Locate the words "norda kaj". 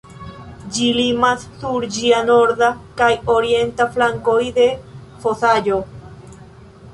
2.29-3.11